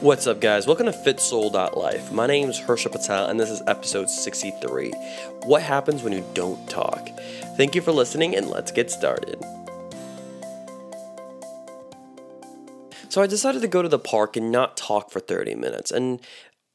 What's 0.00 0.26
up, 0.26 0.40
guys? 0.40 0.66
Welcome 0.66 0.86
to 0.86 0.92
FitSoul.life. 0.92 2.10
My 2.10 2.26
name 2.26 2.48
is 2.48 2.58
Harsha 2.58 2.88
Patel, 2.88 3.26
and 3.26 3.38
this 3.38 3.50
is 3.50 3.60
episode 3.66 4.08
63 4.08 4.92
What 5.44 5.60
Happens 5.60 6.02
When 6.02 6.14
You 6.14 6.24
Don't 6.32 6.66
Talk? 6.70 7.10
Thank 7.58 7.74
you 7.74 7.82
for 7.82 7.92
listening, 7.92 8.34
and 8.34 8.48
let's 8.48 8.72
get 8.72 8.90
started. 8.90 9.38
So, 13.10 13.20
I 13.20 13.26
decided 13.26 13.60
to 13.60 13.68
go 13.68 13.82
to 13.82 13.90
the 13.90 13.98
park 13.98 14.38
and 14.38 14.50
not 14.50 14.74
talk 14.74 15.10
for 15.10 15.20
30 15.20 15.54
minutes, 15.56 15.90
and 15.90 16.22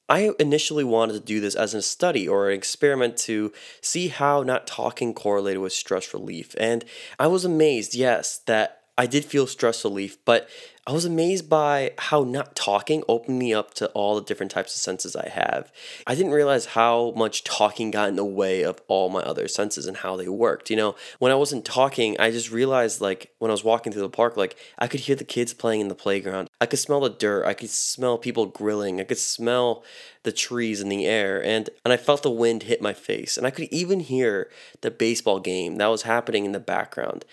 I 0.08 0.30
initially 0.38 0.84
wanted 0.84 1.14
to 1.14 1.20
do 1.20 1.40
this 1.40 1.56
as 1.56 1.74
a 1.74 1.82
study 1.82 2.28
or 2.28 2.52
an 2.52 2.56
experiment 2.56 3.18
to 3.18 3.52
see 3.82 4.10
how 4.10 4.44
not 4.44 4.68
talking 4.68 5.16
correlated 5.16 5.64
with 5.64 5.74
stress 5.74 6.14
relief. 6.14 6.54
And 6.60 6.86
I 7.18 7.26
was 7.26 7.44
amazed, 7.44 7.96
yes, 7.96 8.38
that 8.46 8.85
I 8.98 9.08
did 9.08 9.26
feel 9.26 9.46
stress 9.46 9.84
relief, 9.84 10.18
but 10.24 10.48
I 10.88 10.92
was 10.92 11.04
amazed 11.04 11.50
by 11.50 11.94
how 11.98 12.24
not 12.24 12.56
talking 12.56 13.04
opened 13.10 13.40
me 13.40 13.54
up 13.54 13.74
to 13.76 13.88
all 13.88 14.16
the 14.16 14.22
different 14.22 14.52
types 14.52 14.76
of 14.76 14.82
senses 14.82 15.16
I 15.16 15.30
have. 15.30 15.72
I 16.06 16.14
didn't 16.14 16.32
realize 16.32 16.68
how 16.68 17.12
much 17.16 17.44
talking 17.44 17.90
got 17.90 18.08
in 18.08 18.16
the 18.16 18.24
way 18.24 18.62
of 18.62 18.80
all 18.88 19.10
my 19.10 19.22
other 19.22 19.48
senses 19.48 19.88
and 19.88 19.98
how 19.98 20.16
they 20.16 20.30
worked. 20.30 20.70
You 20.70 20.76
know, 20.76 20.96
when 21.18 21.32
I 21.32 21.36
wasn't 21.36 21.66
talking, 21.66 22.16
I 22.20 22.30
just 22.30 22.52
realized 22.52 23.02
like 23.02 23.32
when 23.40 23.50
I 23.50 23.54
was 23.54 23.64
walking 23.64 23.92
through 23.92 24.04
the 24.04 24.10
park, 24.10 24.38
like 24.38 24.56
I 24.78 24.88
could 24.88 25.02
hear 25.02 25.16
the 25.16 25.24
kids 25.24 25.56
playing 25.56 25.82
in 25.82 25.88
the 25.88 25.96
playground. 25.96 26.50
I 26.62 26.68
could 26.68 26.80
smell 26.80 27.02
the 27.02 27.10
dirt. 27.10 27.46
I 27.46 27.56
could 27.56 27.72
smell 27.72 28.20
people 28.20 28.46
grilling. 28.46 29.02
I 29.02 29.06
could 29.06 29.18
smell 29.18 29.84
the 30.26 30.32
trees 30.32 30.82
in 30.82 30.90
the 30.90 31.06
air 31.06 31.42
and 31.42 31.70
and 31.86 31.94
I 31.94 31.98
felt 31.98 32.24
the 32.24 32.32
wind 32.32 32.64
hit 32.64 32.82
my 32.82 32.94
face 32.94 33.38
and 33.38 33.46
I 33.46 33.52
could 33.52 33.70
even 33.72 34.00
hear 34.00 34.50
the 34.82 34.90
baseball 34.90 35.40
game 35.40 35.78
that 35.78 35.88
was 35.88 36.02
happening 36.02 36.46
in 36.46 36.52
the 36.52 36.60
background 36.60 37.24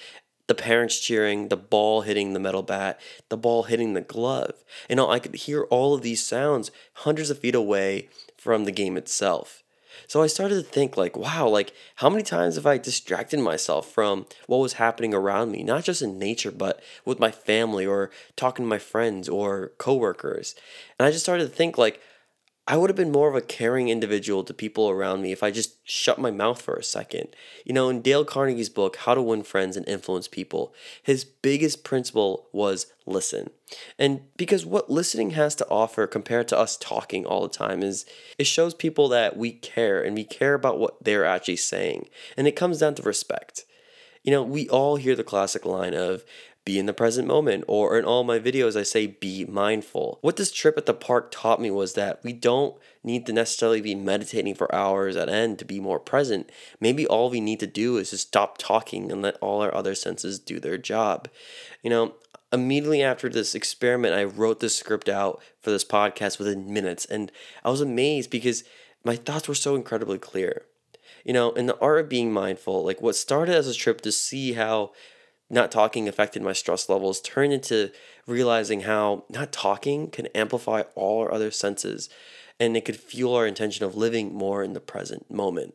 the 0.53 0.63
parents 0.63 1.01
cheering, 1.01 1.49
the 1.49 1.57
ball 1.57 2.03
hitting 2.03 2.35
the 2.35 2.39
metal 2.39 2.63
bat, 2.63 3.01
the 3.31 3.39
ball 3.39 3.63
hitting 3.63 3.95
the 3.95 4.03
glove. 4.03 4.63
You 4.87 4.97
know, 4.97 5.09
I 5.09 5.19
could 5.19 5.35
hear 5.35 5.63
all 5.71 5.95
of 5.95 6.03
these 6.03 6.23
sounds 6.23 6.71
hundreds 6.93 7.31
of 7.31 7.39
feet 7.39 7.55
away 7.55 8.11
from 8.37 8.67
the 8.67 8.71
game 8.71 8.99
itself. 8.99 9.63
So 10.07 10.23
I 10.23 10.27
started 10.27 10.57
to 10.57 10.63
think 10.63 10.95
like, 10.95 11.17
wow, 11.17 11.49
like 11.49 11.73
how 11.97 12.11
many 12.11 12.23
times 12.23 12.57
have 12.57 12.67
I 12.67 12.77
distracted 12.77 13.41
myself 13.41 13.91
from 13.91 14.27
what 14.47 14.59
was 14.59 14.75
happening 14.75 15.15
around 15.15 15.53
me, 15.53 15.63
not 15.63 15.85
just 15.85 16.03
in 16.03 16.19
nature, 16.19 16.51
but 16.51 16.83
with 17.07 17.19
my 17.19 17.31
family 17.31 17.87
or 17.87 18.11
talking 18.37 18.67
to 18.67 18.69
my 18.69 18.79
friends 18.79 19.31
or 19.31 19.73
coworkers. 19.79 20.55
And 20.99 21.07
I 21.07 21.13
just 21.13 21.25
started 21.25 21.45
to 21.45 21.57
think 21.57 21.79
like, 21.79 21.99
I 22.69 22.77
would 22.77 22.91
have 22.91 22.97
been 22.97 23.11
more 23.11 23.29
of 23.29 23.35
a 23.35 23.41
caring 23.41 23.89
individual 23.89 24.45
to 24.45 24.55
people 24.55 24.89
around 24.89 25.21
me 25.21 25.33
if 25.33 25.43
I 25.43 25.51
just 25.51 25.79
shut 25.83 26.21
my 26.21 26.31
mouth 26.31 26.63
for 26.63 26.75
a 26.75 26.85
second. 26.85 27.35
You 27.65 27.73
know, 27.73 27.89
in 27.89 28.03
Dale 28.03 28.25
Carnegie's 28.25 28.69
book, 28.69 28.97
How 28.99 29.15
to 29.15 29.23
Win 29.23 29.43
Friends 29.43 29.77
and 29.77 29.89
Influence 29.89 30.29
People, 30.29 30.73
his 31.03 31.25
biggest 31.25 31.83
principle 31.83 32.49
was 32.53 32.87
listen. 33.05 33.51
And 33.99 34.21
because 34.37 34.65
what 34.65 34.89
listening 34.89 35.31
has 35.31 35.57
to 35.57 35.69
offer 35.69 36.07
compared 36.07 36.47
to 36.49 36.59
us 36.59 36.77
talking 36.77 37.27
all 37.27 37.43
the 37.43 37.49
time 37.49 37.83
is 37.83 38.07
it 38.39 38.47
shows 38.47 38.75
people 38.75 39.09
that 39.09 39.37
we 39.37 39.51
care 39.51 40.01
and 40.01 40.15
we 40.15 40.23
care 40.23 40.55
about 40.55 40.79
what 40.79 41.03
they're 41.03 41.25
actually 41.25 41.57
saying. 41.57 42.09
And 42.37 42.47
it 42.47 42.55
comes 42.55 42.79
down 42.79 42.95
to 42.95 43.03
respect. 43.03 43.65
You 44.23 44.31
know, 44.31 44.45
we 44.45 44.69
all 44.69 44.95
hear 44.97 45.17
the 45.17 45.25
classic 45.25 45.67
line 45.67 45.95
of, 45.95 46.23
be 46.65 46.79
in 46.79 46.87
the 46.87 46.95
present 46.95 47.27
moment, 47.27 47.65
or 47.67 47.99
in 47.99 48.05
all 48.05 48.23
my 48.23 48.39
videos, 48.39 48.79
I 48.79 48.85
say 48.85 49.07
be 49.07 49.45
mindful. 49.45 50.19
What 50.21 50.37
this 50.37 50.53
trip 50.53 50.79
at 50.79 50.87
the 50.87 50.95
park 50.95 51.31
taught 51.31 51.61
me 51.61 51.71
was 51.71 51.95
that 51.95 52.23
we 52.23 52.33
don't 52.33 52.77
need 53.03 53.27
to 53.27 53.33
necessarily 53.33 53.81
be 53.81 53.95
meditating 53.95 54.55
for 54.55 54.73
hours 54.75 55.17
at 55.17 55.29
end 55.29 55.59
to 55.59 55.65
be 55.65 55.81
more 55.81 55.99
present. 55.99 56.51
Maybe 56.81 57.07
all 57.07 57.31
we 57.31 57.41
need 57.41 57.61
to 57.61 57.67
do 57.67 57.97
is 57.97 58.11
just 58.11 58.29
stop 58.29 58.59
talking 58.59 59.11
and 59.11 59.23
let 59.23 59.37
all 59.41 59.61
our 59.61 59.75
other 59.75 59.95
senses 59.95 60.39
do 60.39 60.61
their 60.61 60.79
job. 60.79 61.29
You 61.83 61.91
know, 61.91 62.15
immediately 62.53 63.03
after 63.03 63.29
this 63.29 63.55
experiment, 63.55 64.15
I 64.15 64.25
wrote 64.25 64.61
this 64.61 64.77
script 64.77 65.09
out 65.09 65.43
for 65.61 65.71
this 65.71 65.85
podcast 65.85 66.39
within 66.39 66.73
minutes, 66.73 67.05
and 67.05 67.33
I 67.65 67.71
was 67.71 67.81
amazed 67.81 68.31
because 68.31 68.63
my 69.05 69.17
thoughts 69.17 69.49
were 69.49 69.55
so 69.55 69.75
incredibly 69.75 70.19
clear 70.19 70.67
you 71.25 71.33
know, 71.33 71.53
in 71.53 71.67
the 71.67 71.79
art 71.79 72.01
of 72.01 72.09
being 72.09 72.33
mindful, 72.33 72.85
like 72.85 73.01
what 73.01 73.15
started 73.17 73.55
as 73.55 73.69
a 73.69 73.75
trip 73.75 74.01
to 74.01 74.13
see 74.13 74.55
how 74.55 74.93
not 75.53 75.71
talking 75.71 76.09
affected 76.09 76.43
my 76.43 76.53
stress 76.53 76.89
levels 76.89 77.21
turned 77.21 77.53
into 77.53 77.93
realizing 78.27 78.81
how 78.81 79.25
not 79.29 79.53
talking 79.53 80.11
can 80.11 80.27
amplify 80.29 80.83
all 80.95 81.21
our 81.21 81.33
other 81.33 81.51
senses 81.51 82.09
and 82.59 82.77
it 82.77 82.85
could 82.85 82.97
fuel 82.97 83.35
our 83.35 83.47
intention 83.47 83.85
of 83.85 83.95
living 83.95 84.35
more 84.35 84.63
in 84.63 84.73
the 84.73 84.81
present 84.81 85.31
moment. 85.31 85.75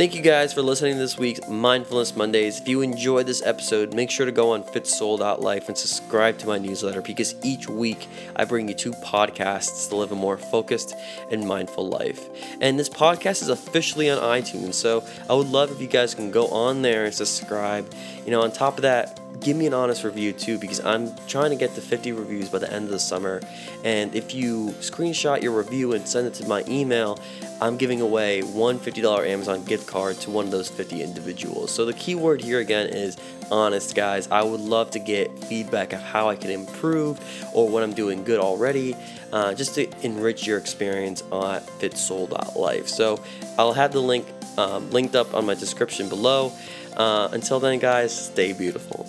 Thank 0.00 0.14
you 0.14 0.22
guys 0.22 0.54
for 0.54 0.62
listening 0.62 0.94
to 0.94 0.98
this 0.98 1.18
week's 1.18 1.46
Mindfulness 1.46 2.16
Mondays. 2.16 2.58
If 2.58 2.66
you 2.66 2.80
enjoyed 2.80 3.26
this 3.26 3.42
episode, 3.42 3.92
make 3.92 4.10
sure 4.10 4.24
to 4.24 4.32
go 4.32 4.52
on 4.52 4.62
fitsoul.life 4.62 5.68
and 5.68 5.76
subscribe 5.76 6.38
to 6.38 6.46
my 6.46 6.56
newsletter 6.56 7.02
because 7.02 7.34
each 7.44 7.68
week 7.68 8.08
I 8.34 8.46
bring 8.46 8.66
you 8.66 8.72
two 8.72 8.92
podcasts 8.92 9.90
to 9.90 9.96
live 9.96 10.10
a 10.10 10.14
more 10.14 10.38
focused 10.38 10.94
and 11.30 11.46
mindful 11.46 11.86
life. 11.86 12.30
And 12.62 12.78
this 12.78 12.88
podcast 12.88 13.42
is 13.42 13.50
officially 13.50 14.08
on 14.08 14.22
iTunes, 14.22 14.72
so 14.72 15.04
I 15.28 15.34
would 15.34 15.48
love 15.48 15.70
if 15.70 15.82
you 15.82 15.86
guys 15.86 16.14
can 16.14 16.30
go 16.30 16.46
on 16.48 16.80
there 16.80 17.04
and 17.04 17.12
subscribe. 17.12 17.92
You 18.24 18.30
know, 18.30 18.40
on 18.40 18.52
top 18.52 18.78
of 18.78 18.82
that, 18.82 19.20
give 19.40 19.56
me 19.56 19.66
an 19.66 19.74
honest 19.74 20.04
review 20.04 20.32
too 20.32 20.58
because 20.58 20.80
I'm 20.80 21.14
trying 21.26 21.50
to 21.50 21.56
get 21.56 21.74
to 21.74 21.80
50 21.80 22.12
reviews 22.12 22.48
by 22.48 22.58
the 22.58 22.72
end 22.72 22.84
of 22.84 22.90
the 22.90 22.98
summer. 22.98 23.40
And 23.84 24.14
if 24.14 24.34
you 24.34 24.68
screenshot 24.80 25.42
your 25.42 25.52
review 25.52 25.92
and 25.94 26.06
send 26.06 26.26
it 26.26 26.34
to 26.34 26.46
my 26.46 26.62
email, 26.68 27.18
I'm 27.60 27.76
giving 27.76 28.00
away 28.00 28.42
one 28.42 28.78
$50 28.78 29.26
Amazon 29.26 29.64
gift 29.64 29.86
card 29.86 30.16
to 30.20 30.30
one 30.30 30.46
of 30.46 30.50
those 30.50 30.68
50 30.68 31.02
individuals. 31.02 31.70
So 31.74 31.84
the 31.84 31.92
key 31.92 32.14
word 32.14 32.40
here 32.40 32.60
again 32.60 32.88
is 32.88 33.16
honest, 33.50 33.94
guys. 33.94 34.28
I 34.30 34.42
would 34.42 34.60
love 34.60 34.90
to 34.92 34.98
get 34.98 35.36
feedback 35.44 35.92
of 35.92 36.00
how 36.00 36.28
I 36.28 36.36
can 36.36 36.50
improve 36.50 37.18
or 37.54 37.68
what 37.68 37.82
I'm 37.82 37.92
doing 37.92 38.24
good 38.24 38.40
already, 38.40 38.96
uh, 39.32 39.54
just 39.54 39.74
to 39.74 39.90
enrich 40.02 40.46
your 40.46 40.58
experience 40.58 41.22
at 41.22 41.66
fitsoul.life. 41.80 42.88
So 42.88 43.20
I'll 43.58 43.74
have 43.74 43.92
the 43.92 44.00
link 44.02 44.26
um, 44.56 44.90
linked 44.90 45.14
up 45.14 45.34
on 45.34 45.46
my 45.46 45.54
description 45.54 46.08
below. 46.08 46.52
Uh, 46.96 47.28
until 47.32 47.60
then, 47.60 47.78
guys, 47.78 48.26
stay 48.26 48.52
beautiful. 48.52 49.06